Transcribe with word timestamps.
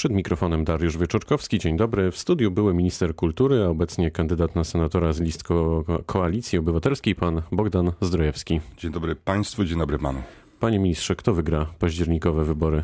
Przed 0.00 0.12
mikrofonem 0.12 0.64
Dariusz 0.64 0.98
Wieczorkowski. 0.98 1.58
Dzień 1.58 1.76
dobry. 1.76 2.10
W 2.10 2.18
studiu 2.18 2.50
były 2.50 2.74
minister 2.74 3.14
kultury, 3.14 3.62
a 3.64 3.68
obecnie 3.68 4.10
kandydat 4.10 4.56
na 4.56 4.64
senatora 4.64 5.12
z 5.12 5.20
list 5.20 5.42
ko 5.42 5.84
Koalicji 6.06 6.58
Obywatelskiej, 6.58 7.14
pan 7.14 7.42
Bogdan 7.52 7.92
Zdrojewski. 8.00 8.60
Dzień 8.76 8.92
dobry 8.92 9.16
państwu, 9.16 9.64
dzień 9.64 9.78
dobry 9.78 9.98
panu. 9.98 10.22
Panie 10.60 10.78
ministrze, 10.78 11.16
kto 11.16 11.34
wygra 11.34 11.66
październikowe 11.78 12.44
wybory? 12.44 12.82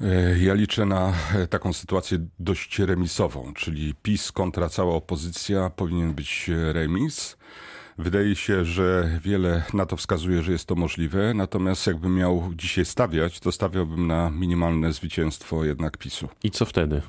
E, 0.00 0.38
ja 0.38 0.54
liczę 0.54 0.86
na 0.86 1.12
e, 1.34 1.46
taką 1.46 1.72
sytuację 1.72 2.18
dość 2.38 2.78
remisową, 2.78 3.52
czyli 3.54 3.94
PiS 4.02 4.32
kontra 4.32 4.68
cała 4.68 4.94
opozycja 4.94 5.70
powinien 5.70 6.14
być 6.14 6.50
remis. 6.72 7.36
Wydaje 8.00 8.36
się, 8.36 8.64
że 8.64 9.18
wiele 9.22 9.62
na 9.74 9.86
to 9.86 9.96
wskazuje, 9.96 10.42
że 10.42 10.52
jest 10.52 10.66
to 10.66 10.74
możliwe, 10.74 11.34
natomiast 11.34 11.86
jakbym 11.86 12.14
miał 12.14 12.50
dzisiaj 12.54 12.84
stawiać, 12.84 13.40
to 13.40 13.52
stawiałbym 13.52 14.06
na 14.06 14.30
minimalne 14.30 14.92
zwycięstwo 14.92 15.64
jednak 15.64 15.98
PiSu. 15.98 16.28
I 16.44 16.50
co 16.50 16.66
wtedy? 16.66 17.02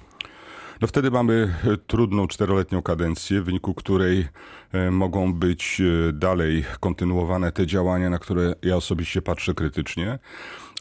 No 0.81 0.87
wtedy 0.87 1.11
mamy 1.11 1.53
e, 1.63 1.77
trudną 1.77 2.27
czteroletnią 2.27 2.81
kadencję, 2.81 3.41
w 3.41 3.45
wyniku 3.45 3.73
której 3.73 4.27
e, 4.71 4.91
mogą 4.91 5.33
być 5.33 5.81
e, 5.81 6.13
dalej 6.13 6.65
kontynuowane 6.79 7.51
te 7.51 7.67
działania, 7.67 8.09
na 8.09 8.19
które 8.19 8.55
ja 8.61 8.75
osobiście 8.75 9.21
patrzę 9.21 9.53
krytycznie. 9.53 10.19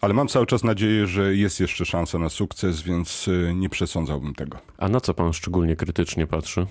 Ale 0.01 0.15
mam 0.15 0.29
cały 0.29 0.47
czas 0.47 0.65
nadzieję, 0.65 1.07
że 1.07 1.35
jest 1.37 1.61
jeszcze 1.61 1.85
szansa 1.85 2.19
na 2.19 2.29
sukces, 2.29 2.83
więc 2.83 3.31
nie 3.55 3.69
przesądzałbym 3.69 4.35
tego. 4.35 4.59
A 4.79 4.89
na 4.89 5.01
co 5.01 5.15
pan 5.15 5.33
szczególnie 5.33 5.77
krytycznie 5.77 6.27
patrzy? 6.27 6.67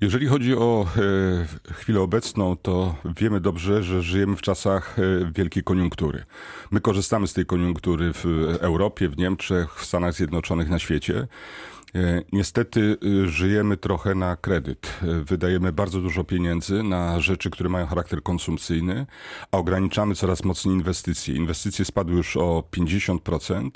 Jeżeli 0.00 0.26
chodzi 0.26 0.54
o 0.54 0.86
e, 1.68 1.72
chwilę 1.74 2.00
obecną, 2.00 2.56
to 2.56 2.94
wiemy 3.16 3.40
dobrze, 3.40 3.82
że 3.82 4.02
żyjemy 4.02 4.36
w 4.36 4.42
czasach 4.42 4.98
e, 4.98 5.02
wielkiej 5.32 5.62
koniunktury. 5.62 6.24
My 6.70 6.80
korzystamy 6.80 7.26
z 7.26 7.32
tej 7.32 7.46
koniunktury 7.46 8.12
w 8.12 8.24
Europie, 8.60 9.08
w 9.08 9.16
Niemczech, 9.16 9.74
w 9.74 9.84
Stanach 9.84 10.14
Zjednoczonych, 10.14 10.68
na 10.68 10.78
świecie. 10.78 11.26
E, 11.94 12.22
niestety 12.32 12.96
żyjemy 13.24 13.76
trochę 13.76 14.14
na 14.14 14.36
kredyt. 14.36 14.94
Wydajemy 15.24 15.72
bardzo 15.72 16.00
dużo 16.00 16.24
pieniędzy 16.24 16.82
na 16.82 17.20
rzeczy, 17.20 17.50
które 17.50 17.68
mają 17.68 17.86
charakter 17.86 18.22
konsumpcyjny, 18.22 19.06
a 19.52 19.58
ograniczamy 19.58 20.14
coraz 20.14 20.44
mocniej 20.44 20.74
inwestycje. 20.74 21.34
Inwestycje 21.34 21.84
spadły 21.84 22.16
już 22.16 22.36
o 22.36 22.64
50% 22.76 23.70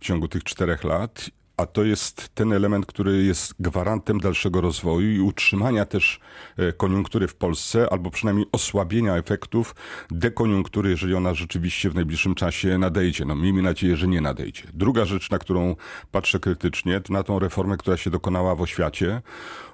w 0.00 0.04
ciągu 0.04 0.28
tych 0.28 0.44
czterech 0.44 0.84
lat 0.84 1.30
a 1.58 1.66
to 1.66 1.84
jest 1.84 2.28
ten 2.34 2.52
element, 2.52 2.86
który 2.86 3.24
jest 3.24 3.54
gwarantem 3.60 4.20
dalszego 4.20 4.60
rozwoju 4.60 5.10
i 5.10 5.20
utrzymania 5.20 5.84
też 5.84 6.20
e, 6.56 6.72
koniunktury 6.72 7.28
w 7.28 7.34
Polsce, 7.34 7.92
albo 7.92 8.10
przynajmniej 8.10 8.46
osłabienia 8.52 9.16
efektów 9.16 9.74
dekoniunktury, 10.10 10.90
jeżeli 10.90 11.14
ona 11.14 11.34
rzeczywiście 11.34 11.90
w 11.90 11.94
najbliższym 11.94 12.34
czasie 12.34 12.78
nadejdzie. 12.78 13.24
No 13.24 13.34
miejmy 13.34 13.62
nadzieję, 13.62 13.96
że 13.96 14.08
nie 14.08 14.20
nadejdzie. 14.20 14.62
Druga 14.74 15.04
rzecz, 15.04 15.30
na 15.30 15.38
którą 15.38 15.76
patrzę 16.10 16.40
krytycznie, 16.40 17.00
to 17.00 17.12
na 17.12 17.22
tą 17.22 17.38
reformę, 17.38 17.76
która 17.76 17.96
się 17.96 18.10
dokonała 18.10 18.54
w 18.54 18.60
oświacie. 18.60 19.22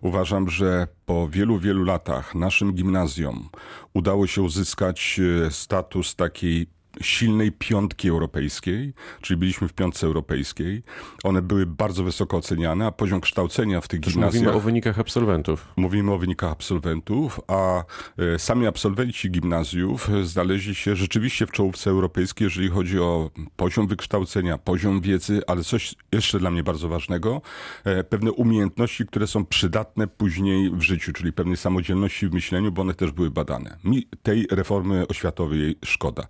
Uważam, 0.00 0.50
że 0.50 0.86
po 1.06 1.28
wielu, 1.28 1.58
wielu 1.58 1.84
latach 1.84 2.34
naszym 2.34 2.72
gimnazjom 2.72 3.48
udało 3.94 4.26
się 4.26 4.42
uzyskać 4.42 5.20
e, 5.46 5.50
status 5.50 6.16
takiej 6.16 6.66
silnej 7.00 7.52
piątki 7.52 8.08
europejskiej, 8.08 8.92
czyli 9.20 9.38
byliśmy 9.38 9.68
w 9.68 9.72
piątce 9.72 10.06
europejskiej. 10.06 10.82
One 11.24 11.42
były 11.42 11.66
bardzo 11.66 12.04
wysoko 12.04 12.36
oceniane, 12.36 12.86
a 12.86 12.92
poziom 12.92 13.20
kształcenia 13.20 13.80
w 13.80 13.88
tych 13.88 14.00
Też 14.00 14.12
gimnazjach... 14.12 14.42
Mówimy 14.42 14.56
o 14.56 14.60
wynikach 14.60 14.98
absolwentów. 14.98 15.68
Mówimy 15.76 16.12
o 16.12 16.18
wynikach 16.18 16.52
absolwentów, 16.52 17.40
a 17.48 17.84
e, 18.18 18.38
sami 18.38 18.66
absolwenci 18.66 19.30
gimnazjów 19.30 20.10
znaleźli 20.22 20.74
się 20.74 20.96
rzeczywiście 20.96 21.46
w 21.46 21.50
czołówce 21.50 21.90
europejskiej, 21.90 22.44
jeżeli 22.44 22.68
chodzi 22.68 22.98
o 22.98 23.30
poziom 23.56 23.86
wykształcenia, 23.86 24.58
poziom 24.58 25.00
wiedzy, 25.00 25.42
ale 25.46 25.62
coś 25.64 25.94
jeszcze 26.12 26.38
dla 26.38 26.50
mnie 26.50 26.62
bardzo 26.62 26.88
ważnego, 26.88 27.42
e, 27.84 28.04
pewne 28.04 28.32
umiejętności, 28.32 29.06
które 29.06 29.26
są 29.26 29.46
przydatne 29.46 30.06
później 30.06 30.70
w 30.70 30.82
życiu, 30.82 31.12
czyli 31.12 31.32
pewnej 31.32 31.56
samodzielności 31.56 32.28
w 32.28 32.32
myśleniu, 32.32 32.72
bo 32.72 32.82
one 32.82 32.94
też 32.94 33.10
były 33.10 33.30
badane. 33.30 33.76
Mi 33.84 34.06
tej 34.22 34.46
reformy 34.50 35.06
oświatowej 35.08 35.76
szkoda. 35.84 36.26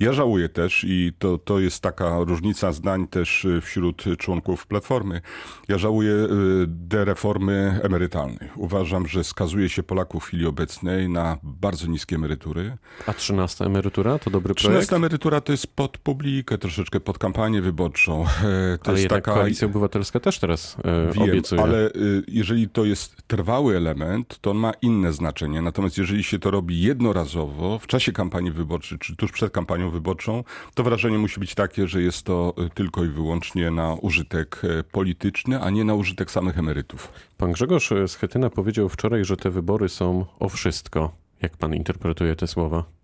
Ja 0.00 0.12
żałuję 0.12 0.48
też 0.48 0.84
i 0.88 1.12
to, 1.18 1.38
to 1.38 1.60
jest 1.60 1.82
taka 1.82 2.18
różnica 2.24 2.72
zdań 2.72 3.06
też 3.06 3.44
y, 3.44 3.60
wśród 3.60 4.04
członków 4.18 4.66
Platformy. 4.66 5.20
Ja 5.68 5.78
żałuję 5.78 6.12
y, 6.12 6.28
dereformy 6.66 7.80
emerytalnej. 7.82 8.50
Uważam, 8.56 9.06
że 9.06 9.24
skazuje 9.24 9.68
się 9.68 9.82
Polaków 9.82 10.24
w 10.24 10.26
chwili 10.26 10.46
obecnej 10.46 11.08
na 11.08 11.38
bardzo 11.42 11.86
niskie 11.86 12.16
emerytury. 12.16 12.76
A 13.06 13.12
13 13.12 13.64
emerytura 13.64 14.18
to 14.18 14.30
dobry 14.30 14.54
projekt? 14.54 14.58
13 14.58 14.96
emerytura 14.96 15.40
to 15.40 15.52
jest 15.52 15.66
pod 15.66 15.98
publikę, 15.98 16.58
troszeczkę 16.58 17.00
pod 17.00 17.18
kampanię 17.18 17.62
wyborczą. 17.62 18.24
To 18.82 18.90
ale 18.90 18.98
jest 18.98 19.10
taka... 19.10 19.34
Koalicja 19.34 19.66
Obywatelska 19.66 20.20
też 20.20 20.38
teraz 20.38 20.76
e, 20.84 21.12
Wiem, 21.12 21.22
obiecuje. 21.22 21.62
ale 21.62 21.88
y, 21.88 22.22
jeżeli 22.28 22.68
to 22.68 22.84
jest 22.84 23.22
trwały 23.26 23.76
element, 23.76 24.38
to 24.40 24.50
on 24.50 24.56
ma 24.56 24.72
inne 24.82 25.12
znaczenie. 25.12 25.62
Natomiast 25.62 25.98
jeżeli 25.98 26.22
się 26.22 26.38
to 26.38 26.50
robi 26.50 26.80
jednorazowo, 26.80 27.78
w 27.78 27.86
czasie 27.86 28.12
kampanii 28.12 28.50
wyborczej, 28.50 28.98
czy 28.98 29.16
tuż 29.16 29.32
przed 29.32 29.52
kampanią 29.52 29.87
wyborczą, 29.90 30.44
to 30.74 30.82
wrażenie 30.82 31.18
musi 31.18 31.40
być 31.40 31.54
takie, 31.54 31.88
że 31.88 32.02
jest 32.02 32.22
to 32.22 32.54
y, 32.66 32.70
tylko 32.70 33.04
i 33.04 33.08
wyłącznie 33.08 33.70
na 33.70 33.94
użytek 33.94 34.62
e, 34.64 34.82
polityczny, 34.84 35.60
a 35.60 35.70
nie 35.70 35.84
na 35.84 35.94
użytek 35.94 36.30
samych 36.30 36.58
emerytów. 36.58 37.12
Pan 37.36 37.52
Grzegorz 37.52 37.92
Schetyna 38.06 38.50
powiedział 38.50 38.88
wczoraj, 38.88 39.24
że 39.24 39.36
te 39.36 39.50
wybory 39.50 39.88
są 39.88 40.26
o 40.38 40.48
wszystko. 40.48 41.12
Jak 41.42 41.56
pan 41.56 41.74
interpretuje 41.74 42.36
te 42.36 42.46
słowa? 42.46 42.97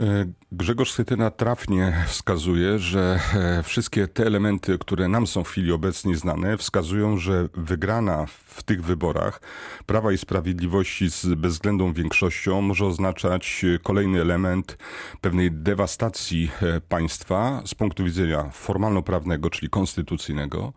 E, 0.00 0.32
Grzegorz 0.52 0.92
Schetyna 0.92 1.30
trafnie 1.30 2.04
wskazuje, 2.06 2.78
że 2.78 3.20
e, 3.34 3.62
wszystkie 3.62 4.08
te 4.08 4.26
elementy, 4.26 4.78
które 4.78 5.08
nam 5.08 5.26
są 5.26 5.44
w 5.44 5.48
chwili 5.48 5.72
obecnej 5.72 6.14
znane, 6.14 6.56
wskazują, 6.56 7.16
że 7.16 7.48
wygrana 7.54 8.26
w 8.26 8.62
tych 8.62 8.84
wyborach 8.84 9.40
Prawa 9.86 10.12
i 10.12 10.18
Sprawiedliwości 10.18 11.10
z 11.10 11.26
bezwzględną 11.34 11.92
większością 11.92 12.60
może 12.60 12.86
oznaczać 12.86 13.64
kolejny 13.82 14.20
element 14.20 14.78
pewnej 15.20 15.52
dewastacji 15.52 16.50
e, 16.62 16.80
państwa 16.80 17.62
z 17.66 17.74
punktu 17.74 18.04
widzenia 18.04 18.50
formalno-prawnego, 18.52 19.50
czyli 19.50 19.70
konstytucyjnego. 19.70 20.72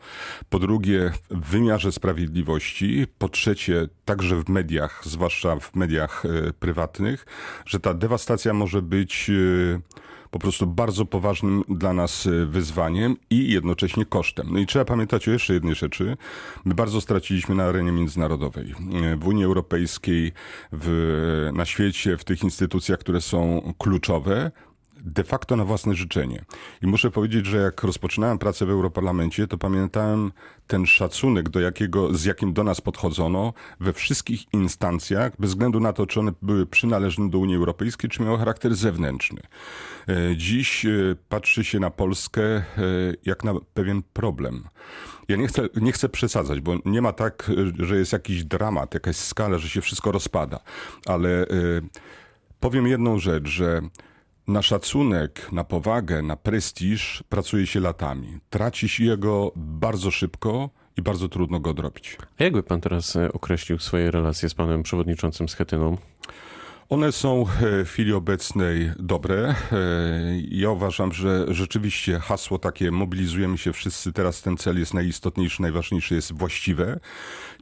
Po 0.49 0.59
drugie, 0.59 1.11
w 1.29 1.49
wymiarze 1.49 1.91
sprawiedliwości. 1.91 3.07
Po 3.17 3.29
trzecie, 3.29 3.87
także 4.05 4.35
w 4.35 4.49
mediach, 4.49 5.01
zwłaszcza 5.05 5.59
w 5.59 5.75
mediach 5.75 6.23
prywatnych, 6.59 7.25
że 7.65 7.79
ta 7.79 7.93
dewastacja 7.93 8.53
może 8.53 8.81
być 8.81 9.10
po 10.31 10.39
prostu 10.39 10.67
bardzo 10.67 11.05
poważnym 11.05 11.63
dla 11.69 11.93
nas 11.93 12.27
e, 12.27 12.45
wyzwaniem 12.45 13.17
i 13.29 13.51
jednocześnie 13.51 14.05
kosztem. 14.05 14.47
No 14.51 14.59
i 14.59 14.65
trzeba 14.65 14.85
pamiętać 14.85 15.27
o 15.27 15.31
jeszcze 15.31 15.53
jednej 15.53 15.75
rzeczy. 15.75 16.17
My 16.65 16.73
bardzo 16.73 17.01
straciliśmy 17.01 17.55
na 17.55 17.63
arenie 17.63 17.91
międzynarodowej. 17.91 18.73
E, 19.03 19.15
w 19.15 19.27
Unii 19.27 19.43
Europejskiej, 19.43 20.31
w, 20.71 21.49
na 21.53 21.65
świecie, 21.65 22.17
w 22.17 22.23
tych 22.23 22.43
instytucjach, 22.43 22.99
które 22.99 23.21
są 23.21 23.73
kluczowe, 23.77 24.51
de 25.05 25.23
facto 25.23 25.55
na 25.55 25.65
własne 25.65 25.95
życzenie. 25.95 26.45
I 26.81 26.87
muszę 26.87 27.11
powiedzieć, 27.11 27.45
że 27.45 27.57
jak 27.57 27.83
rozpoczynałem 27.83 28.37
pracę 28.37 28.65
w 28.65 28.69
Europarlamencie, 28.69 29.47
to 29.47 29.57
pamiętałem 29.57 30.31
ten 30.67 30.85
szacunek, 30.85 31.49
do 31.49 31.59
jakiego, 31.59 32.13
z 32.13 32.25
jakim 32.25 32.53
do 32.53 32.63
nas 32.63 32.81
podchodzono 32.81 33.53
we 33.79 33.93
wszystkich 33.93 34.53
instancjach, 34.53 35.31
bez 35.39 35.49
względu 35.49 35.79
na 35.79 35.93
to, 35.93 36.07
czy 36.07 36.19
one 36.19 36.31
były 36.41 36.65
przynależne 36.65 37.29
do 37.29 37.39
Unii 37.39 37.55
Europejskiej, 37.55 38.09
czy 38.09 38.23
miały 38.23 38.37
charakter 38.37 38.75
zewnętrzny. 38.75 39.41
E, 40.07 40.37
dziś 40.37 40.85
e, 40.85 40.89
patrzy 41.29 41.63
się 41.63 41.79
na 41.79 41.89
Polskę 41.89 42.43
e, 42.43 42.63
jak 43.25 43.43
na 43.43 43.53
pewien 43.73 44.01
problem. 44.13 44.63
Ja 45.27 45.35
nie 45.35 45.47
chcę, 45.47 45.67
nie 45.75 45.91
chcę 45.91 46.09
przesadzać, 46.09 46.61
bo 46.61 46.73
nie 46.85 47.01
ma 47.01 47.13
tak, 47.13 47.51
że 47.79 47.97
jest 47.97 48.13
jakiś 48.13 48.43
dramat, 48.43 48.93
jakaś 48.93 49.15
skala, 49.15 49.57
że 49.57 49.69
się 49.69 49.81
wszystko 49.81 50.11
rozpada, 50.11 50.59
ale 51.05 51.45
powiem 52.59 52.87
jedną 52.87 53.19
rzecz, 53.19 53.47
że 53.47 53.81
na 54.47 54.61
szacunek, 54.61 55.51
na 55.51 55.63
powagę, 55.63 56.21
na 56.21 56.35
prestiż 56.35 57.23
pracuje 57.29 57.67
się 57.67 57.79
latami. 57.79 58.39
Traci 58.49 58.89
się 58.89 59.03
jego 59.03 59.51
bardzo 59.55 60.11
szybko 60.11 60.69
i 60.97 61.01
bardzo 61.01 61.29
trudno 61.29 61.59
go 61.59 61.69
odrobić. 61.69 62.17
A 62.39 62.43
jakby 62.43 62.63
pan 62.63 62.81
teraz 62.81 63.15
e, 63.15 63.33
określił 63.33 63.79
swoje 63.79 64.11
relacje 64.11 64.49
z 64.49 64.53
panem 64.53 64.83
przewodniczącym 64.83 65.49
Schetyną? 65.49 65.97
One 66.89 67.11
są 67.11 67.41
e, 67.41 67.85
w 67.85 67.89
chwili 67.89 68.13
obecnej 68.13 68.91
dobre. 68.99 69.49
E, 69.49 69.55
ja 70.49 70.69
uważam, 70.69 71.13
że 71.13 71.45
rzeczywiście 71.49 72.19
hasło 72.19 72.57
takie 72.59 72.91
mobilizujemy 72.91 73.57
się 73.57 73.73
wszyscy, 73.73 74.13
teraz 74.13 74.41
ten 74.41 74.57
cel 74.57 74.79
jest 74.79 74.93
najistotniejszy, 74.93 75.61
najważniejszy, 75.61 76.15
jest 76.15 76.33
właściwe. 76.33 76.99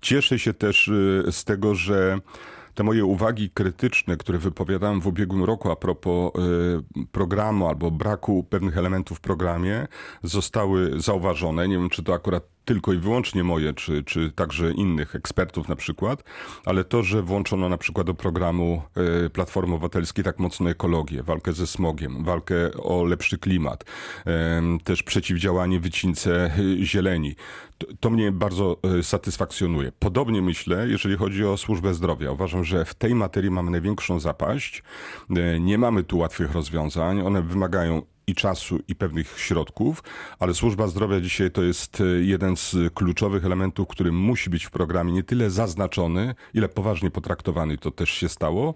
Cieszę 0.02 0.40
się 0.40 0.54
też 0.54 0.92
z 1.32 1.44
tego, 1.44 1.76
że 1.76 2.20
te 2.80 2.84
moje 2.84 3.06
uwagi 3.06 3.50
krytyczne, 3.50 4.18
które 4.18 4.38
wypowiadałem 4.38 5.02
w 5.02 5.08
ubiegłym 5.08 5.44
roku 5.44 5.72
a 5.72 5.76
propos 5.76 6.32
y, 6.98 7.06
programu 7.12 7.68
albo 7.68 7.92
braku 7.92 8.44
pewnych 8.44 8.78
elementów 8.78 9.18
w 9.18 9.22
programie, 9.22 9.88
zostały 10.24 11.02
zauważone. 11.02 11.68
Nie 11.68 11.76
wiem, 11.76 11.90
czy 11.90 12.04
to 12.04 12.14
akurat 12.14 12.44
tylko 12.70 12.94
i 12.94 12.98
wyłącznie 12.98 13.44
moje, 13.44 13.74
czy, 13.74 14.04
czy 14.04 14.32
także 14.32 14.72
innych 14.72 15.16
ekspertów 15.16 15.68
na 15.68 15.76
przykład, 15.76 16.24
ale 16.66 16.84
to, 16.84 17.04
że 17.04 17.22
włączono 17.22 17.70
na 17.70 17.78
przykład 17.78 18.08
do 18.08 18.14
programu 18.14 18.82
e, 19.26 19.30
Platformy 19.30 19.74
Obywatelskiej 19.74 20.24
tak 20.24 20.40
mocno 20.40 20.70
ekologię, 20.70 21.24
walkę 21.24 21.54
ze 21.54 21.68
smogiem, 21.68 22.24
walkę 22.24 22.74
o 22.74 23.04
lepszy 23.04 23.38
klimat, 23.38 23.86
też 24.84 25.04
przeciwdziałanie 25.04 25.80
wycince 25.80 26.52
zieleni. 26.84 27.36
To, 27.78 27.88
to 28.00 28.10
mnie 28.10 28.32
bardzo 28.32 28.78
satysfakcjonuje. 29.02 29.92
Podobnie 30.00 30.42
myślę, 30.42 30.88
jeżeli 30.88 31.18
chodzi 31.18 31.46
o 31.46 31.58
służbę 31.58 31.94
zdrowia. 31.94 32.32
Uważam, 32.32 32.64
że 32.64 32.86
w 32.86 32.94
tej 32.94 33.16
materii 33.16 33.52
mamy 33.52 33.72
największą 33.72 34.20
zapaść. 34.20 34.84
Nie 35.60 35.78
mamy 35.78 36.04
tu 36.04 36.18
łatwych 36.18 36.54
rozwiązań. 36.54 37.22
One 37.22 37.42
wymagają 37.42 38.02
i 38.30 38.36
czasu, 38.36 38.80
i 38.88 38.96
pewnych 38.96 39.40
środków, 39.40 40.04
ale 40.40 40.54
służba 40.54 40.88
zdrowia 40.88 41.22
dzisiaj 41.22 41.52
to 41.52 41.64
jest 41.64 42.02
e, 42.02 42.04
jeden 42.04 42.58
z 42.58 42.76
kluczowych 42.94 43.46
elementów, 43.46 43.88
który 43.88 44.12
musi 44.12 44.50
być 44.50 44.66
w 44.66 44.72
programie 44.72 45.14
nie 45.14 45.24
tyle 45.24 45.50
zaznaczony, 45.50 46.36
ile 46.54 46.70
poważnie 46.70 47.12
potraktowany. 47.12 47.78
To 47.78 47.92
też 47.92 48.10
się 48.10 48.30
stało. 48.30 48.76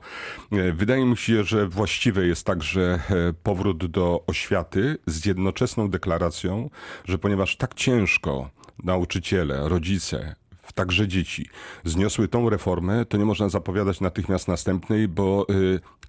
E, 0.52 0.72
wydaje 0.72 1.06
mi 1.06 1.18
się, 1.18 1.44
że 1.44 1.68
właściwe 1.68 2.28
jest 2.28 2.46
także 2.46 3.00
e, 3.10 3.34
powrót 3.44 3.86
do 3.86 4.24
oświaty 4.28 4.98
z 5.06 5.26
jednoczesną 5.26 5.90
deklaracją, 5.90 6.70
że 7.06 7.18
ponieważ 7.18 7.58
tak 7.58 7.74
ciężko 7.74 8.50
nauczyciele, 8.84 9.70
rodzice, 9.70 10.36
także 10.74 11.08
dzieci, 11.08 11.50
zniosły 11.84 12.28
tą 12.28 12.50
reformę, 12.50 13.06
to 13.06 13.18
nie 13.18 13.26
można 13.26 13.50
zapowiadać 13.50 14.02
natychmiast 14.02 14.48
następnej, 14.48 15.08
bo 15.08 15.48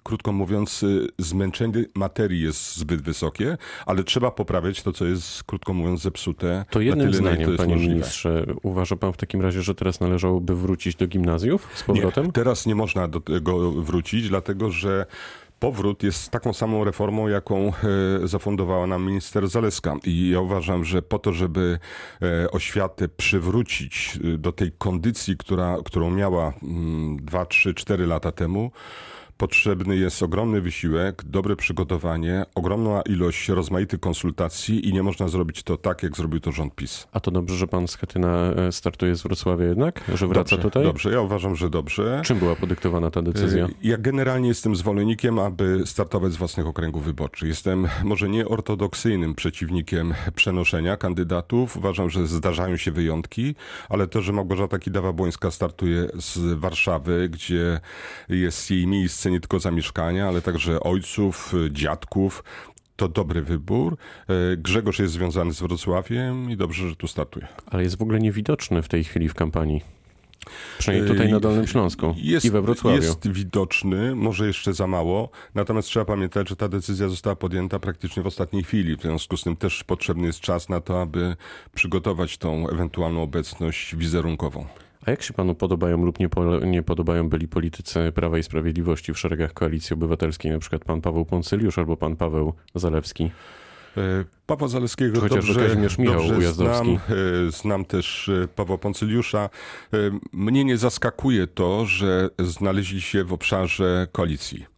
krótko 0.05 0.31
mówiąc, 0.31 0.83
y, 0.83 1.07
zmęczenie 1.17 1.85
materii 1.95 2.41
jest 2.41 2.77
zbyt 2.77 3.01
wysokie, 3.01 3.57
ale 3.85 4.03
trzeba 4.03 4.31
poprawiać 4.31 4.83
to, 4.83 4.93
co 4.93 5.05
jest, 5.05 5.43
krótko 5.43 5.73
mówiąc, 5.73 6.01
zepsute. 6.01 6.65
To 6.69 6.81
jednym 6.81 7.11
tyle, 7.11 7.17
zdaniem, 7.17 7.57
panie 7.57 7.73
możliwe. 7.73 7.93
ministrze, 7.93 8.45
uważa 8.63 8.95
pan 8.95 9.13
w 9.13 9.17
takim 9.17 9.41
razie, 9.41 9.61
że 9.61 9.75
teraz 9.75 9.99
należałoby 9.99 10.55
wrócić 10.55 10.95
do 10.95 11.07
gimnazjów 11.07 11.67
z 11.75 11.83
powrotem? 11.83 12.25
Nie, 12.25 12.31
teraz 12.31 12.65
nie 12.65 12.75
można 12.75 13.07
do 13.07 13.19
tego 13.19 13.71
wrócić, 13.71 14.29
dlatego 14.29 14.71
że 14.71 15.05
powrót 15.59 16.03
jest 16.03 16.29
taką 16.29 16.53
samą 16.53 16.83
reformą, 16.83 17.27
jaką 17.27 17.67
e, 17.67 18.27
zafundowała 18.27 18.87
nam 18.87 19.05
minister 19.05 19.47
Zaleska. 19.47 19.95
I 20.03 20.29
ja 20.29 20.39
uważam, 20.39 20.85
że 20.85 21.01
po 21.01 21.19
to, 21.19 21.33
żeby 21.33 21.79
e, 22.21 22.51
oświatę 22.51 23.07
przywrócić 23.07 24.19
e, 24.33 24.37
do 24.37 24.51
tej 24.51 24.71
kondycji, 24.71 25.37
która, 25.37 25.77
którą 25.85 26.11
miała 26.11 26.53
2, 27.17 27.45
3, 27.45 27.73
4 27.73 28.05
lata 28.05 28.31
temu, 28.31 28.71
potrzebny 29.37 29.97
jest 29.97 30.23
ogromny 30.23 30.61
wysiłek, 30.61 31.23
dobre 31.25 31.55
przygotowanie, 31.55 32.45
ogromna 32.55 33.01
ilość 33.01 33.49
rozmaitych 33.49 33.99
konsultacji 33.99 34.89
i 34.89 34.93
nie 34.93 35.03
można 35.03 35.27
zrobić 35.27 35.63
to 35.63 35.77
tak, 35.77 36.03
jak 36.03 36.17
zrobił 36.17 36.39
to 36.39 36.51
rząd 36.51 36.75
PiS. 36.75 37.07
A 37.11 37.19
to 37.19 37.31
dobrze, 37.31 37.55
że 37.55 37.67
pan 37.67 37.87
z 37.87 37.95
Chetyna 37.95 38.51
e, 38.51 38.71
startuje 38.71 39.15
z 39.15 39.23
Wrocławia 39.23 39.65
jednak? 39.65 40.03
Że 40.13 40.27
wraca 40.27 40.49
dobrze, 40.49 40.57
tutaj? 40.57 40.83
Dobrze, 40.83 41.11
ja 41.11 41.21
uważam, 41.21 41.55
że 41.55 41.69
dobrze. 41.69 42.21
Czym 42.25 42.39
była 42.39 42.55
podyktowana 42.55 43.11
ta 43.11 43.21
decyzja? 43.21 43.65
E, 43.65 43.69
ja 43.83 43.97
generalnie 43.97 44.47
jestem 44.47 44.75
zwolennikiem, 44.75 45.39
aby 45.39 45.81
startować 45.85 46.33
z 46.33 46.35
własnych 46.35 46.67
okręgów 46.67 47.03
wyborczych. 47.03 47.49
Jestem 47.49 47.87
może 48.03 48.29
nie 48.29 48.47
ortodoksyjnym 48.47 49.35
przeciwnikiem 49.35 50.13
przenoszenia 50.35 50.97
kandydatów. 50.97 51.77
Uważam, 51.77 52.09
że 52.09 52.27
zdarzają 52.27 52.77
się 52.77 52.91
wyjątki, 52.91 53.55
ale 53.89 54.07
to, 54.07 54.21
że 54.21 54.33
Małgorzata 54.33 54.77
Kidawa-Błońska 54.77 55.51
startuje 55.51 56.07
z 56.15 56.59
Warszawy, 56.59 57.29
gdzie 57.29 57.79
jest 58.29 58.71
jej 58.71 58.87
miejsce 58.87 59.24
nie 59.31 59.39
tylko 59.39 59.59
zamieszkania, 59.59 60.27
ale 60.27 60.41
także 60.41 60.79
ojców, 60.79 61.53
dziadków. 61.71 62.43
To 62.95 63.07
dobry 63.07 63.41
wybór. 63.41 63.97
E, 64.27 64.57
Grzegorz 64.57 64.99
jest 64.99 65.13
związany 65.13 65.53
z 65.53 65.59
Wrocławiem 65.59 66.51
i 66.51 66.57
dobrze, 66.57 66.89
że 66.89 66.95
tu 66.95 67.07
startuje. 67.07 67.47
Ale 67.65 67.83
jest 67.83 67.97
w 67.97 68.01
ogóle 68.01 68.19
niewidoczny 68.19 68.81
w 68.81 68.87
tej 68.87 69.03
chwili 69.03 69.29
w 69.29 69.33
kampanii. 69.33 69.81
Przynajmniej 70.77 71.11
tutaj 71.11 71.31
na 71.31 71.39
Dolnym 71.39 71.67
Śląsku 71.67 72.15
jest, 72.17 72.45
i 72.45 72.51
we 72.51 72.61
Wrocławiu. 72.61 73.03
Jest 73.03 73.31
widoczny, 73.31 74.15
może 74.15 74.47
jeszcze 74.47 74.73
za 74.73 74.87
mało, 74.87 75.29
natomiast 75.55 75.87
trzeba 75.87 76.05
pamiętać, 76.05 76.49
że 76.49 76.55
ta 76.55 76.67
decyzja 76.67 77.09
została 77.09 77.35
podjęta 77.35 77.79
praktycznie 77.79 78.23
w 78.23 78.27
ostatniej 78.27 78.63
chwili. 78.63 78.97
W 78.97 79.01
związku 79.01 79.37
z 79.37 79.43
tym 79.43 79.55
też 79.55 79.83
potrzebny 79.83 80.27
jest 80.27 80.39
czas 80.39 80.69
na 80.69 80.81
to, 80.81 81.01
aby 81.01 81.35
przygotować 81.75 82.37
tą 82.37 82.69
ewentualną 82.69 83.21
obecność 83.21 83.95
wizerunkową. 83.95 84.65
A 85.05 85.11
jak 85.11 85.23
się 85.23 85.33
panu 85.33 85.55
podobają 85.55 86.05
lub 86.05 86.19
nie, 86.19 86.29
po, 86.29 86.59
nie 86.59 86.83
podobają 86.83 87.29
byli 87.29 87.47
politycy 87.47 88.11
Prawa 88.15 88.37
i 88.37 88.43
Sprawiedliwości 88.43 89.13
w 89.13 89.19
szeregach 89.19 89.53
Koalicji 89.53 89.93
Obywatelskiej, 89.93 90.51
na 90.51 90.59
przykład 90.59 90.85
pan 90.85 91.01
Paweł 91.01 91.25
Poncyliusz 91.25 91.77
albo 91.77 91.97
pan 91.97 92.15
Paweł 92.15 92.53
Zalewski? 92.75 93.31
E, 93.97 94.25
Pawła 94.45 94.67
Zaleskiego 94.67 95.21
Chociaż 95.21 95.45
dobrze, 95.45 95.75
Michał 95.99 96.15
dobrze 96.15 96.37
Ujazdowski. 96.37 96.83
znam, 96.85 97.17
e, 97.47 97.51
znam 97.51 97.85
też 97.85 98.29
e, 98.29 98.47
Pawła 98.47 98.77
Poncyliusza. 98.77 99.49
Mnie 100.33 100.63
nie 100.63 100.77
zaskakuje 100.77 101.47
to, 101.47 101.85
że 101.85 102.29
znaleźli 102.39 103.01
się 103.01 103.23
w 103.23 103.33
obszarze 103.33 104.07
koalicji. 104.11 104.74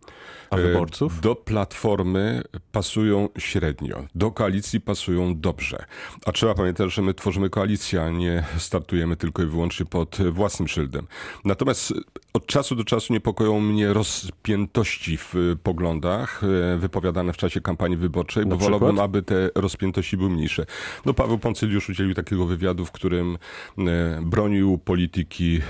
A 0.50 0.58
wyborców? 0.58 1.22
Do 1.22 1.36
platformy 1.36 2.42
pasują 2.72 3.30
średnio, 3.38 4.04
do 4.16 4.32
koalicji 4.32 4.82
pasują 4.82 5.40
dobrze. 5.40 5.86
A 6.26 6.32
trzeba 6.32 6.54
pamiętać, 6.54 6.94
że 6.94 7.02
my 7.02 7.14
tworzymy 7.14 7.50
koalicję, 7.50 8.04
a 8.04 8.10
nie 8.10 8.44
startujemy 8.58 9.16
tylko 9.16 9.44
i 9.44 9.46
wyłącznie 9.46 9.86
pod 9.86 10.18
własnym 10.32 10.68
szyldem. 10.68 11.08
Natomiast 11.46 11.94
od 12.34 12.46
czasu 12.46 12.76
do 12.76 12.84
czasu 12.84 13.14
niepokoją 13.14 13.60
mnie 13.60 13.94
rozpiętości 13.94 15.18
w 15.18 15.34
poglądach 15.64 16.42
e, 16.44 16.78
wypowiadane 16.78 17.34
w 17.34 17.38
czasie 17.38 17.62
kampanii 17.62 17.98
wyborczej, 17.98 18.46
bo 18.46 18.58
wolałbym, 18.58 19.00
aby 19.00 19.24
te 19.24 19.50
rozpiętości 19.56 20.18
były 20.18 20.30
mniejsze. 20.30 20.66
No 21.06 21.14
Paweł 21.14 21.38
Poncyliusz 21.38 21.90
udzielił 21.90 22.14
takiego 22.14 22.46
wywiadu, 22.46 22.86
w 22.86 22.92
którym 22.92 23.38
e, 23.78 24.20
bronił 24.22 24.78
polityki 24.78 25.62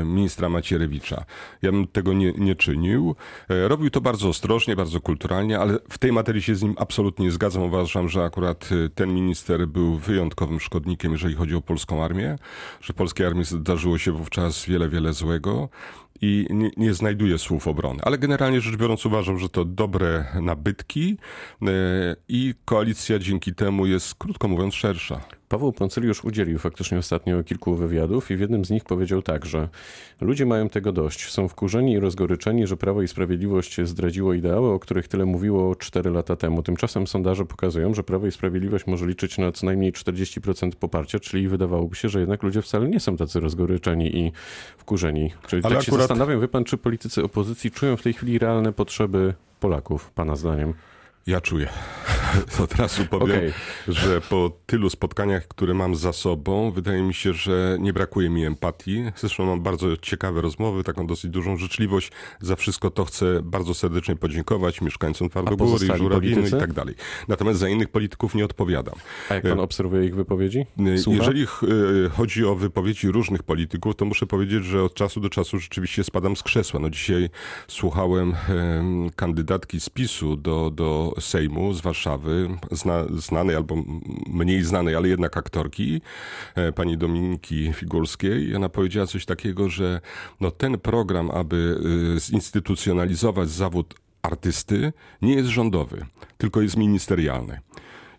e, 0.00 0.04
ministra 0.04 0.48
Macierewicza. 0.48 1.24
Ja 1.62 1.72
bym 1.72 1.86
tego 1.86 2.12
nie, 2.12 2.32
nie 2.32 2.54
czynił. 2.54 3.16
Robił 3.48 3.90
to 3.90 4.00
bardzo 4.00 4.09
ostrożnie, 4.14 4.76
bardzo 4.76 5.00
kulturalnie, 5.00 5.58
ale 5.58 5.78
w 5.90 5.98
tej 5.98 6.12
materii 6.12 6.42
się 6.42 6.54
z 6.54 6.62
nim 6.62 6.74
absolutnie 6.78 7.24
nie 7.24 7.30
zgadzam. 7.30 7.62
Uważam, 7.62 8.08
że 8.08 8.24
akurat 8.24 8.68
ten 8.94 9.14
minister 9.14 9.68
był 9.68 9.98
wyjątkowym 9.98 10.60
szkodnikiem, 10.60 11.12
jeżeli 11.12 11.34
chodzi 11.34 11.54
o 11.54 11.60
polską 11.60 12.04
armię, 12.04 12.38
że 12.80 12.92
polskiej 12.92 13.26
armii 13.26 13.44
zdarzyło 13.44 13.98
się 13.98 14.12
wówczas 14.12 14.66
wiele, 14.66 14.88
wiele 14.88 15.12
złego 15.12 15.68
i 16.22 16.46
nie, 16.50 16.70
nie 16.76 16.94
znajduję 16.94 17.38
słów 17.38 17.68
obrony. 17.68 18.00
Ale 18.02 18.18
generalnie 18.18 18.60
rzecz 18.60 18.76
biorąc 18.76 19.06
uważam, 19.06 19.38
że 19.38 19.48
to 19.48 19.64
dobre 19.64 20.24
nabytki 20.42 21.16
e, 21.62 21.66
i 22.28 22.54
koalicja 22.64 23.18
dzięki 23.18 23.54
temu 23.54 23.86
jest, 23.86 24.14
krótko 24.14 24.48
mówiąc, 24.48 24.74
szersza. 24.74 25.20
Paweł 25.50 25.72
Poncyliusz 25.72 26.24
udzielił 26.24 26.58
faktycznie 26.58 26.98
ostatnio 26.98 27.42
kilku 27.42 27.74
wywiadów 27.74 28.30
i 28.30 28.36
w 28.36 28.40
jednym 28.40 28.64
z 28.64 28.70
nich 28.70 28.84
powiedział 28.84 29.22
tak, 29.22 29.46
że 29.46 29.68
ludzie 30.20 30.46
mają 30.46 30.68
tego 30.68 30.92
dość. 30.92 31.30
Są 31.30 31.48
wkurzeni 31.48 31.92
i 31.92 32.00
rozgoryczeni, 32.00 32.66
że 32.66 32.76
Prawo 32.76 33.02
i 33.02 33.08
Sprawiedliwość 33.08 33.80
zdradziło 33.84 34.34
ideały, 34.34 34.72
o 34.72 34.78
których 34.78 35.08
tyle 35.08 35.24
mówiło 35.24 35.76
4 35.76 36.10
lata 36.10 36.36
temu. 36.36 36.62
Tymczasem 36.62 37.06
sondaże 37.06 37.44
pokazują, 37.44 37.94
że 37.94 38.02
Prawo 38.02 38.26
i 38.26 38.32
Sprawiedliwość 38.32 38.86
może 38.86 39.06
liczyć 39.06 39.38
na 39.38 39.52
co 39.52 39.66
najmniej 39.66 39.92
40% 39.92 40.70
poparcia, 40.74 41.18
czyli 41.18 41.48
wydawałoby 41.48 41.96
się, 41.96 42.08
że 42.08 42.20
jednak 42.20 42.42
ludzie 42.42 42.62
wcale 42.62 42.88
nie 42.88 43.00
są 43.00 43.16
tacy 43.16 43.40
rozgoryczeni 43.40 44.16
i 44.18 44.32
wkurzeni. 44.78 45.32
Czyli 45.46 45.62
Ale 45.64 45.74
tak 45.74 45.82
akurat... 45.82 45.84
się 45.84 46.08
zastanawiam, 46.08 46.40
wie 46.40 46.48
pan, 46.48 46.64
czy 46.64 46.76
politycy 46.76 47.24
opozycji 47.24 47.70
czują 47.70 47.96
w 47.96 48.02
tej 48.02 48.12
chwili 48.12 48.38
realne 48.38 48.72
potrzeby 48.72 49.34
Polaków, 49.60 50.10
pana 50.10 50.36
zdaniem? 50.36 50.74
Ja 51.26 51.40
czuję. 51.40 51.68
Od 52.64 52.74
razu 52.74 53.06
powiem, 53.06 53.38
okay. 53.38 53.52
że 53.88 54.20
po 54.20 54.50
tylu 54.66 54.90
spotkaniach, 54.90 55.48
które 55.48 55.74
mam 55.74 55.96
za 55.96 56.12
sobą, 56.12 56.70
wydaje 56.70 57.02
mi 57.02 57.14
się, 57.14 57.32
że 57.32 57.76
nie 57.80 57.92
brakuje 57.92 58.30
mi 58.30 58.44
empatii. 58.44 59.04
Zresztą 59.16 59.46
mam 59.46 59.60
bardzo 59.60 59.96
ciekawe 59.96 60.40
rozmowy, 60.40 60.84
taką 60.84 61.06
dosyć 61.06 61.30
dużą 61.30 61.56
życzliwość. 61.56 62.12
Za 62.40 62.56
wszystko 62.56 62.90
to 62.90 63.04
chcę 63.04 63.40
bardzo 63.42 63.74
serdecznie 63.74 64.16
podziękować 64.16 64.80
mieszkańcom 64.80 65.30
Twardogóry, 65.30 65.86
Żurawiny 65.96 66.48
i 66.48 66.50
tak 66.50 66.72
dalej. 66.72 66.94
Natomiast 67.28 67.60
za 67.60 67.68
innych 67.68 67.88
polityków 67.88 68.34
nie 68.34 68.44
odpowiadam. 68.44 68.94
A 69.28 69.34
jak 69.34 69.42
pan 69.42 69.58
e, 69.58 69.62
obserwuje 69.62 70.06
ich 70.06 70.14
wypowiedzi? 70.14 70.66
E, 70.94 70.98
Słucha? 70.98 71.18
Jeżeli 71.18 71.46
chodzi 72.10 72.44
o 72.44 72.54
wypowiedzi 72.54 73.08
różnych 73.08 73.42
polityków, 73.42 73.96
to 73.96 74.04
muszę 74.04 74.26
powiedzieć, 74.26 74.64
że 74.64 74.82
od 74.82 74.94
czasu 74.94 75.20
do 75.20 75.30
czasu 75.30 75.58
rzeczywiście 75.58 76.04
spadam 76.04 76.36
z 76.36 76.42
krzesła. 76.42 76.80
No 76.80 76.90
dzisiaj 76.90 77.30
słuchałem 77.68 78.34
kandydatki 79.16 79.80
z 79.80 79.88
PiSu 79.90 80.36
do, 80.36 80.70
do 80.70 81.14
Sejmu 81.20 81.74
z 81.74 81.80
Warszawy, 81.80 82.19
zna, 82.70 83.04
znanej 83.16 83.56
albo 83.56 83.76
mniej 84.26 84.62
znanej, 84.62 84.96
ale 84.96 85.08
jednak 85.08 85.36
aktorki, 85.36 86.00
e, 86.54 86.72
pani 86.72 86.96
Dominiki 86.98 87.72
Figurskiej. 87.72 88.56
Ona 88.56 88.68
powiedziała 88.68 89.06
coś 89.06 89.24
takiego, 89.26 89.68
że 89.68 90.00
no 90.40 90.50
ten 90.50 90.78
program, 90.78 91.30
aby 91.30 91.80
e, 92.16 92.20
zinstytucjonalizować 92.20 93.50
zawód 93.50 93.94
artysty, 94.22 94.92
nie 95.22 95.34
jest 95.34 95.48
rządowy, 95.48 96.06
tylko 96.38 96.62
jest 96.62 96.76
ministerialny. 96.76 97.60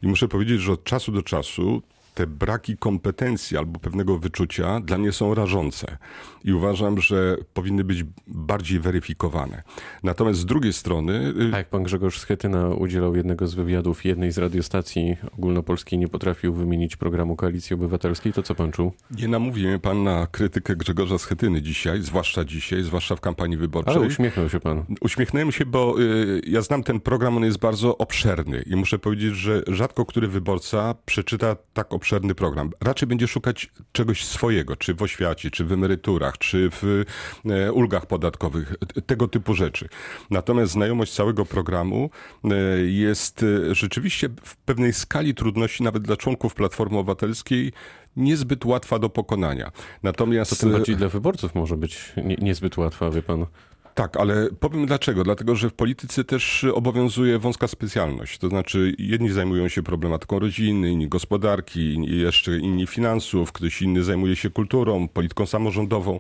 I 0.02 0.08
muszę 0.08 0.28
powiedzieć, 0.28 0.62
że 0.62 0.72
od 0.72 0.84
czasu 0.84 1.12
do 1.12 1.22
czasu 1.22 1.82
te 2.14 2.28
braki 2.28 2.78
kompetencji 2.78 3.58
albo 3.58 3.80
pewnego 3.80 4.18
wyczucia 4.18 4.80
dla 4.80 4.98
mnie 4.98 5.12
są 5.12 5.36
rażące 5.36 5.98
i 6.44 6.54
uważam, 6.54 7.02
że 7.02 7.38
powinny 7.54 7.84
być 7.84 8.04
bardziej 8.28 8.80
weryfikowane. 8.80 9.64
Natomiast 10.04 10.40
z 10.40 10.46
drugiej 10.46 10.74
strony... 10.74 11.34
A 11.54 11.58
jak 11.58 11.70
pan 11.70 11.84
Grzegorz 11.84 12.20
Schetyna 12.20 12.68
udzielał 12.68 13.16
jednego 13.16 13.48
z 13.48 13.54
wywiadów 13.54 14.06
jednej 14.06 14.32
z 14.32 14.38
radiostacji 14.38 15.18
ogólnopolskiej, 15.38 16.00
nie 16.00 16.08
potrafił 16.08 16.54
wymienić 16.54 16.96
programu 16.96 17.36
Koalicji 17.36 17.74
Obywatelskiej, 17.74 18.34
to 18.34 18.44
co 18.44 18.56
pan 18.56 18.72
czuł? 18.72 18.92
Nie 19.12 19.28
namówi 19.28 19.68
mnie 19.68 19.80
pan 19.80 20.04
na 20.04 20.28
krytykę 20.28 20.76
Grzegorza 20.76 21.18
Schetyny 21.18 21.62
dzisiaj, 21.62 22.02
zwłaszcza 22.02 22.46
dzisiaj, 22.46 22.84
zwłaszcza 22.84 23.16
w 23.16 23.22
kampanii 23.22 23.58
wyborczej. 23.58 23.96
Ale 23.96 24.08
uśmiechnął 24.08 24.50
się 24.50 24.60
pan. 24.60 24.86
Uśmiechnąłem 25.02 25.52
się, 25.52 25.66
bo 25.66 26.02
y, 26.02 26.42
ja 26.48 26.62
znam 26.62 26.84
ten 26.84 27.00
program, 27.00 27.38
on 27.38 27.44
jest 27.44 27.60
bardzo 27.60 27.98
obszerny 27.98 28.64
i 28.66 28.76
muszę 28.76 29.00
powiedzieć, 29.00 29.36
że 29.36 29.64
rzadko 29.68 30.06
który 30.06 30.28
wyborca 30.28 30.96
przeczyta 31.06 31.56
tak 31.74 31.94
obszerny 32.02 32.36
program. 32.36 32.72
Raczej 32.80 33.08
będzie 33.08 33.28
szukać 33.28 33.70
czegoś 33.92 34.26
swojego, 34.26 34.76
czy 34.76 34.94
w 34.94 35.02
oświacie, 35.02 35.52
czy 35.52 35.66
w 35.66 35.72
emeryturach, 35.72 36.38
czy 36.38 36.70
w 36.72 37.04
e, 37.46 37.72
ulgach 37.72 38.06
podatkowych, 38.06 38.76
tego 39.06 39.28
typu 39.28 39.54
rzeczy. 39.54 39.90
Natomiast 40.30 40.72
znajomość 40.72 41.14
całego 41.14 41.46
programu 41.46 42.10
e, 42.44 42.56
jest 42.82 43.44
e, 43.44 43.76
rzeczywiście 43.76 44.30
w 44.44 44.56
pewnej 44.56 44.94
skali 44.94 45.36
trudności, 45.36 45.84
nawet 45.84 46.04
dla 46.04 46.18
członków 46.18 46.56
Platformy 46.56 46.98
Obywatelskiej, 46.98 47.72
niezbyt 48.16 48.66
łatwa 48.66 49.00
do 49.00 49.10
pokonania. 49.10 49.72
Natomiast... 50.04 50.52
To 50.52 50.58
tym 50.58 50.72
bardziej 50.72 50.96
dla 50.96 51.10
wyborców 51.10 51.56
może 51.56 51.78
być 51.78 52.14
nie, 52.26 52.36
niezbyt 52.36 52.78
łatwa, 52.78 53.10
wie 53.10 53.24
pan. 53.24 53.46
Tak, 54.02 54.18
ale 54.18 54.50
powiem 54.60 54.86
dlaczego. 54.86 55.24
Dlatego, 55.24 55.56
że 55.56 55.70
w 55.70 55.74
polityce 55.74 56.24
też 56.24 56.64
obowiązuje 56.74 57.40
wąska 57.40 57.68
specjalność. 57.68 58.38
To 58.38 58.50
znaczy, 58.50 58.96
jedni 58.98 59.30
zajmują 59.30 59.68
się 59.68 59.84
problematyką 59.84 60.40
rodziny, 60.40 60.92
inni 60.92 61.08
gospodarki, 61.08 62.02
jeszcze 62.08 62.58
inni 62.58 62.88
finansów, 62.88 63.52
ktoś 63.52 63.82
inny 63.82 64.04
zajmuje 64.04 64.36
się 64.36 64.50
kulturą, 64.50 65.08
polityką 65.08 65.46
samorządową. 65.46 66.20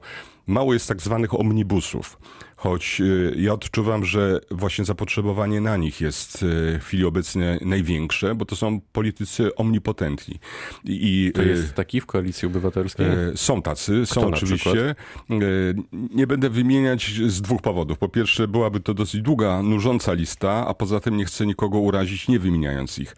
Mało 0.51 0.73
jest 0.73 0.87
tak 0.87 1.01
zwanych 1.01 1.39
omnibusów 1.39 2.17
choć 2.61 3.01
y, 3.01 3.33
ja 3.37 3.53
odczuwam, 3.53 4.05
że 4.05 4.39
właśnie 4.51 4.85
zapotrzebowanie 4.85 5.61
na 5.61 5.77
nich 5.77 6.01
jest 6.01 6.43
y, 6.43 6.79
w 6.79 6.83
chwili 6.85 7.05
obecnej 7.05 7.59
największe, 7.61 8.35
bo 8.35 8.45
to 8.45 8.55
są 8.55 8.81
politycy 8.81 9.55
omnipotentni. 9.55 10.39
I, 10.85 11.31
to 11.35 11.41
jest 11.41 11.73
taki 11.73 12.01
w 12.01 12.05
Koalicji 12.05 12.45
Obywatelskiej? 12.45 13.05
Są 13.35 13.61
tacy, 13.61 14.01
Kto 14.05 14.21
są 14.21 14.27
oczywiście. 14.27 14.95
Nie 15.91 16.27
będę 16.27 16.49
wymieniać 16.49 17.11
z 17.27 17.41
dwóch 17.41 17.61
powodów. 17.61 17.97
Po 17.97 18.09
pierwsze, 18.09 18.47
byłaby 18.47 18.79
to 18.79 18.93
dosyć 18.93 19.21
długa, 19.21 19.61
nużąca 19.61 20.13
lista, 20.13 20.67
a 20.67 20.73
poza 20.73 20.99
tym 20.99 21.17
nie 21.17 21.25
chcę 21.25 21.45
nikogo 21.45 21.79
urazić, 21.79 22.27
nie 22.27 22.39
wymieniając 22.39 22.99
ich. 22.99 23.15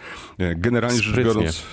Generalnie 0.56 1.00
Sprytnie. 1.00 1.24
rzecz 1.24 1.36
biorąc, 1.36 1.66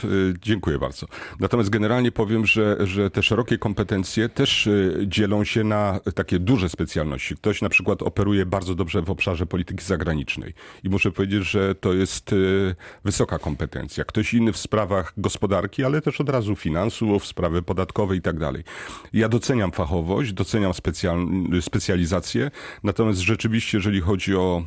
dziękuję 0.42 0.78
bardzo. 0.78 1.06
Natomiast 1.40 1.70
generalnie 1.70 2.12
powiem, 2.12 2.46
że, 2.46 2.76
że 2.80 3.10
te 3.10 3.22
szerokie 3.22 3.58
kompetencje 3.58 4.28
też 4.28 4.68
dzielą 5.06 5.44
się 5.44 5.49
na 5.56 6.00
takie 6.14 6.38
duże 6.38 6.68
specjalności. 6.68 7.36
Ktoś 7.36 7.62
na 7.62 7.68
przykład 7.68 8.02
operuje 8.02 8.46
bardzo 8.46 8.74
dobrze 8.74 9.02
w 9.02 9.10
obszarze 9.10 9.46
polityki 9.46 9.84
zagranicznej 9.84 10.54
i 10.84 10.88
muszę 10.88 11.12
powiedzieć, 11.12 11.44
że 11.44 11.74
to 11.74 11.92
jest 11.92 12.32
y, 12.32 12.74
wysoka 13.04 13.38
kompetencja. 13.38 14.04
Ktoś 14.04 14.34
inny 14.34 14.52
w 14.52 14.56
sprawach 14.56 15.12
gospodarki, 15.16 15.84
ale 15.84 16.02
też 16.02 16.20
od 16.20 16.28
razu 16.28 16.56
finansów, 16.56 17.26
sprawy 17.26 17.62
podatkowe 17.62 18.16
i 18.16 18.20
tak 18.20 18.38
dalej. 18.38 18.64
Ja 19.12 19.28
doceniam 19.28 19.72
fachowość, 19.72 20.32
doceniam 20.32 20.74
specjal, 20.74 21.26
specjalizację, 21.60 22.50
natomiast 22.82 23.20
rzeczywiście, 23.20 23.78
jeżeli 23.78 24.00
chodzi 24.00 24.36
o 24.36 24.62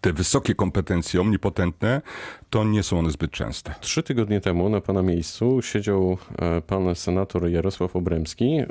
te 0.00 0.12
wysokie 0.12 0.54
kompetencje 0.54 1.20
omnipotentne, 1.20 2.02
to 2.50 2.64
nie 2.64 2.82
są 2.82 2.98
one 2.98 3.10
zbyt 3.10 3.30
częste. 3.30 3.74
Trzy 3.80 4.02
tygodnie 4.02 4.40
temu 4.40 4.68
na 4.68 4.80
pana 4.80 5.02
miejscu 5.02 5.62
siedział 5.62 6.18
e, 6.38 6.60
pan 6.60 6.94
senator 6.94 7.48
Jarosław 7.48 7.96
Obremski 7.96 8.44
e, 8.44 8.66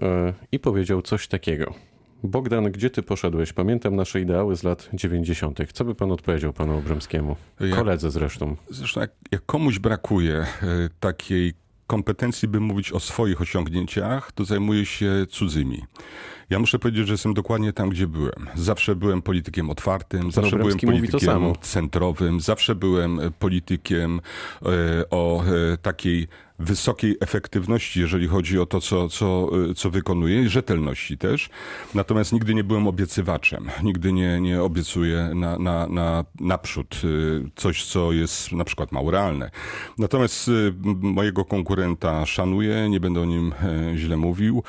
i 0.52 0.60
powiedział 0.60 1.02
coś 1.02 1.28
takiego. 1.28 1.74
Bogdan, 2.24 2.72
gdzie 2.72 2.90
ty 2.90 3.04
poszedłeś? 3.04 3.54
Pamiętam 3.54 3.96
nasze 3.96 4.22
ideały 4.22 4.56
z 4.56 4.64
lat 4.64 4.90
90. 4.94 5.60
Co 5.74 5.86
by 5.86 5.96
pan 5.96 6.12
odpowiedział 6.12 6.54
panu 6.54 6.78
Obrzemskiemu? 6.78 7.36
Koledze 7.76 8.12
zresztą. 8.12 8.56
Zresztą 8.70 9.02
jak, 9.02 9.12
jak 9.32 9.46
komuś 9.46 9.80
brakuje 9.80 10.36
e, 10.36 10.48
takiej 11.00 11.54
kompetencji, 11.88 12.48
by 12.48 12.60
mówić 12.60 12.92
o 12.92 13.00
swoich 13.00 13.42
osiągnięciach, 13.42 14.32
to 14.32 14.46
zajmuje 14.46 14.86
się 14.86 15.26
cudzymi. 15.30 15.84
Ja 16.50 16.60
muszę 16.60 16.80
powiedzieć, 16.80 17.08
że 17.08 17.14
jestem 17.14 17.34
dokładnie 17.34 17.74
tam, 17.74 17.90
gdzie 17.90 18.08
byłem. 18.08 18.50
Zawsze 18.56 18.96
byłem 18.96 19.22
politykiem 19.22 19.70
otwartym, 19.70 20.32
zawsze 20.32 20.58
byłem 20.58 20.78
politykiem 20.80 21.54
centrowym, 21.62 22.40
zawsze 22.40 22.76
byłem 22.76 23.20
politykiem 23.40 24.22
e, 24.62 24.70
o 25.10 25.44
e, 25.44 25.78
takiej 25.78 26.28
wysokiej 26.60 27.18
efektywności, 27.20 28.00
jeżeli 28.00 28.28
chodzi 28.28 28.60
o 28.60 28.66
to, 28.66 28.82
co, 28.82 29.10
co, 29.10 29.50
co 29.76 29.90
wykonuję, 29.90 30.42
i 30.42 30.50
rzetelności 30.50 31.18
też. 31.18 31.50
Natomiast 31.94 32.34
nigdy 32.34 32.54
nie 32.54 32.64
byłem 32.64 32.88
obiecywaczem. 32.88 33.70
Nigdy 33.84 34.14
nie, 34.14 34.42
nie 34.42 34.62
obiecuję 34.64 35.32
na, 35.36 35.60
na, 35.60 35.88
na, 35.88 36.26
naprzód 36.40 37.02
coś, 37.56 37.86
co 37.86 38.12
jest 38.12 38.52
na 38.52 38.64
przykład 38.64 38.92
mało 38.92 39.12
realne. 39.12 39.52
Natomiast 39.98 40.52
mojego 41.02 41.46
konkurenta 41.46 42.26
szanuję, 42.26 42.90
nie 42.90 43.00
będę 43.00 43.22
o 43.22 43.26
nim 43.26 43.54
e, 43.64 43.98
źle 43.98 44.18
mówił 44.18 44.64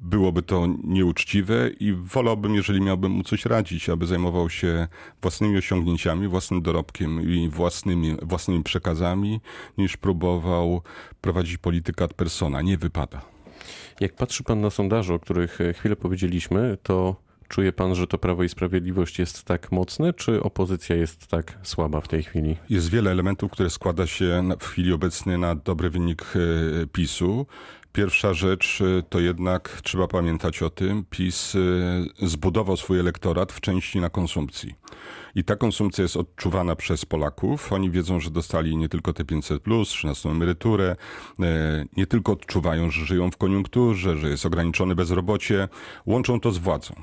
byłoby 0.00 0.42
to 0.42 0.66
nieuczciwe 0.84 1.70
i 1.80 1.92
wolałbym, 1.92 2.54
jeżeli 2.54 2.80
miałbym 2.80 3.12
mu 3.12 3.22
coś 3.22 3.46
radzić, 3.46 3.88
aby 3.88 4.06
zajmował 4.06 4.50
się 4.50 4.88
własnymi 5.22 5.58
osiągnięciami, 5.58 6.28
własnym 6.28 6.62
dorobkiem 6.62 7.30
i 7.30 7.48
własnymi, 7.48 8.16
własnymi 8.22 8.62
przekazami, 8.62 9.40
niż 9.78 9.96
próbował 9.96 10.82
prowadzić 11.20 11.58
politykę 11.58 12.04
ad 12.04 12.14
persona. 12.14 12.62
Nie 12.62 12.78
wypada. 12.78 13.20
Jak 14.00 14.14
patrzy 14.14 14.44
pan 14.44 14.60
na 14.60 14.70
sondaże, 14.70 15.14
o 15.14 15.18
których 15.18 15.58
chwilę 15.74 15.96
powiedzieliśmy, 15.96 16.78
to 16.82 17.28
Czuje 17.48 17.72
pan, 17.72 17.94
że 17.94 18.06
to 18.06 18.18
Prawo 18.18 18.42
i 18.42 18.48
Sprawiedliwość 18.48 19.18
jest 19.18 19.44
tak 19.44 19.72
mocne, 19.72 20.12
czy 20.12 20.42
opozycja 20.42 20.96
jest 20.96 21.26
tak 21.26 21.58
słaba 21.62 22.00
w 22.00 22.08
tej 22.08 22.22
chwili? 22.22 22.56
Jest 22.70 22.90
wiele 22.90 23.10
elementów, 23.10 23.50
które 23.50 23.70
składa 23.70 24.06
się 24.06 24.48
w 24.60 24.64
chwili 24.64 24.92
obecnej 24.92 25.38
na 25.38 25.54
dobry 25.54 25.90
wynik 25.90 26.22
e, 26.22 26.86
PiSu. 26.86 27.46
Pierwsza 27.92 28.34
rzecz 28.34 28.80
y, 28.80 29.02
to 29.08 29.20
jednak 29.20 29.80
trzeba 29.84 30.08
pamiętać 30.08 30.62
o 30.62 30.70
tym, 30.70 31.04
PiS 31.10 31.54
y, 31.54 32.06
zbudował 32.22 32.76
swój 32.76 33.00
elektorat 33.00 33.52
w 33.52 33.60
części 33.60 34.00
na 34.00 34.10
konsumpcji. 34.10 34.74
I 35.34 35.44
ta 35.44 35.56
konsumpcja 35.56 36.02
jest 36.02 36.16
odczuwana 36.16 36.76
przez 36.76 37.04
Polaków. 37.04 37.72
Oni 37.72 37.90
wiedzą, 37.90 38.20
że 38.20 38.30
dostali 38.30 38.76
nie 38.76 38.88
tylko 38.88 39.12
te 39.12 39.24
500, 39.24 39.62
plus, 39.62 39.88
13 39.88 40.28
emeryturę, 40.28 40.96
e, 41.40 41.84
nie 41.96 42.06
tylko 42.06 42.32
odczuwają, 42.32 42.90
że 42.90 43.06
żyją 43.06 43.30
w 43.30 43.36
koniunkturze, 43.36 44.16
że 44.16 44.28
jest 44.28 44.46
ograniczone 44.46 44.94
bezrobocie, 44.94 45.68
łączą 46.06 46.40
to 46.40 46.52
z 46.52 46.58
władzą. 46.58 46.94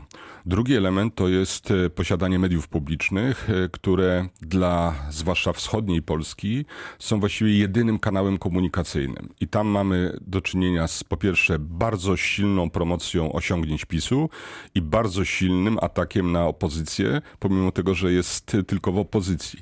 Drugi 0.46 0.75
element 0.75 1.15
to 1.15 1.27
jest 1.27 1.74
posiadanie 1.96 2.39
mediów 2.39 2.68
publicznych, 2.68 3.48
które 3.72 4.27
dla 4.42 4.96
zwłaszcza 5.10 5.54
wschodniej 5.54 6.01
Polski 6.01 6.65
są 7.00 7.20
właściwie 7.20 7.58
jedynym 7.58 8.00
kanałem 8.00 8.38
komunikacyjnym. 8.38 9.30
I 9.42 9.48
tam 9.48 9.68
mamy 9.68 10.18
do 10.22 10.42
czynienia 10.42 10.75
z 10.88 11.03
po 11.03 11.17
pierwsze 11.17 11.60
bardzo 11.60 12.17
silną 12.17 12.70
promocją 12.70 13.32
osiągnięć 13.32 13.86
PiSu 13.86 14.29
i 14.75 14.82
bardzo 14.82 15.25
silnym 15.25 15.77
atakiem 15.82 16.32
na 16.32 16.48
opozycję, 16.48 17.22
pomimo 17.39 17.72
tego, 17.72 17.94
że 17.96 18.12
jest 18.12 18.58
tylko 18.67 18.91
w 18.91 18.98
opozycji. 18.98 19.60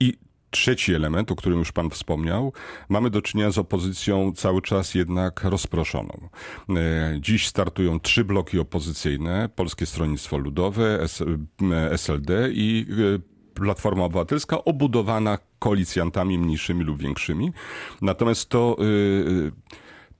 I 0.00 0.18
Trzeci 0.50 0.94
element, 0.94 1.32
o 1.32 1.36
którym 1.36 1.58
już 1.58 1.72
Pan 1.72 1.90
wspomniał, 1.90 2.52
mamy 2.88 3.10
do 3.10 3.22
czynienia 3.22 3.50
z 3.50 3.58
opozycją 3.58 4.32
cały 4.32 4.62
czas 4.62 4.94
jednak 4.94 5.44
rozproszoną. 5.44 6.28
E, 6.76 7.18
dziś 7.20 7.46
startują 7.46 8.00
trzy 8.00 8.24
bloki 8.24 8.58
opozycyjne: 8.58 9.48
Polskie 9.56 9.86
Stronnictwo 9.86 10.38
Ludowe, 10.38 11.06
SLD 11.92 12.44
e, 12.44 12.50
i 12.52 12.86
e, 13.16 13.18
Platforma 13.54 14.04
Obywatelska, 14.04 14.64
obudowana 14.64 15.38
koalicjantami 15.58 16.38
mniejszymi 16.38 16.84
lub 16.84 16.98
większymi. 16.98 17.52
Natomiast 18.02 18.48
to 18.48 18.76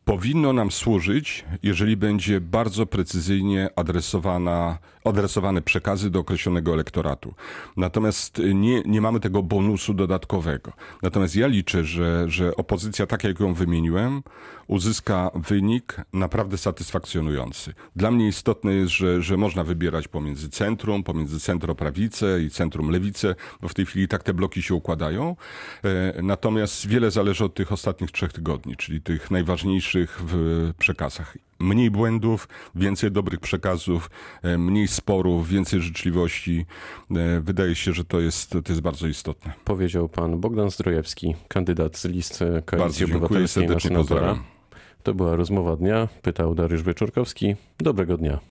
powinno 0.05 0.53
nam 0.53 0.71
służyć, 0.71 1.45
jeżeli 1.63 1.97
będzie 1.97 2.41
bardzo 2.41 2.87
precyzyjnie 2.87 3.69
adresowana, 3.77 4.79
adresowane 5.05 5.63
przekazy 5.63 6.11
do 6.11 6.19
określonego 6.19 6.73
elektoratu. 6.73 7.35
Natomiast 7.77 8.43
nie, 8.55 8.83
nie 8.83 9.01
mamy 9.01 9.21
tego 9.21 9.43
bonusu 9.43 9.95
dodatkowego. 9.95 10.73
Natomiast 11.03 11.37
ja 11.37 11.47
liczę, 11.47 11.85
że, 11.85 12.25
że 12.29 12.57
opozycja, 12.57 13.07
tak 13.07 13.25
jak 13.25 13.41
ją 13.41 13.55
wymieniłem, 13.55 14.23
uzyska 14.67 15.31
wynik 15.35 15.97
naprawdę 16.13 16.59
satysfakcjonujący. 16.59 17.75
Dla 17.97 18.11
mnie 18.11 18.29
istotne 18.29 18.73
jest, 18.73 18.93
że, 18.93 19.23
że 19.23 19.37
można 19.37 19.65
wybierać 19.65 20.09
pomiędzy 20.09 20.51
centrum, 20.51 21.03
pomiędzy 21.03 21.41
centroprawicę 21.41 22.43
i 22.43 22.51
centrum 22.51 22.91
lewicę, 22.91 23.35
bo 23.61 23.69
w 23.69 23.75
tej 23.75 23.87
chwili 23.87 24.09
tak 24.09 24.23
te 24.23 24.35
bloki 24.35 24.63
się 24.63 24.75
układają. 24.75 25.37
E, 25.85 26.23
natomiast 26.23 26.87
wiele 26.87 27.11
zależy 27.11 27.45
od 27.45 27.55
tych 27.55 27.73
ostatnich 27.73 28.11
trzech 28.11 28.33
tygodni, 28.33 28.77
czyli 28.77 29.01
tych 29.01 29.31
najważniejszych 29.31 30.00
lepszych 30.01 30.21
w 30.27 30.73
przekazach. 30.79 31.37
Mniej 31.59 31.91
błędów, 31.91 32.49
więcej 32.75 33.11
dobrych 33.11 33.41
przekazów, 33.41 34.11
e, 34.43 34.59
mniej 34.59 34.89
sporów, 34.89 35.49
więcej 35.49 35.81
życzliwości. 35.81 36.67
E, 37.11 37.41
wydaje 37.41 37.75
się, 37.75 37.93
że 37.93 38.05
to 38.05 38.21
jest, 38.21 38.51
to 38.51 38.59
jest 38.69 38.81
bardzo 38.81 39.07
istotne. 39.07 39.53
Powiedział 39.65 40.09
pan 40.09 40.41
Bogdan 40.41 40.71
Zdrojewski, 40.71 41.35
kandydat 41.49 41.97
z 41.97 42.05
list 42.05 42.43
e, 42.43 42.63
Koalicji 42.63 42.79
Bardzo 42.79 42.99
dziękuję, 42.99 43.17
Obywatelskiej 43.17 43.63
na 43.63 43.69
serdecznie 43.69 43.91
senatora. 43.91 44.21
pozdrawiam. 44.21 44.45
To 45.03 45.15
była 45.15 45.37
rozmowa 45.37 45.77
dnia. 45.77 46.09
Pytał 46.23 46.55
Dariusz 46.55 46.83
Wieczorkowski. 46.83 47.57
Dobrego 47.79 48.17
dnia. 48.17 48.39